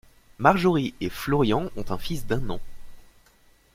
[0.39, 2.59] Marjorie et Florian ont un fils d’un an.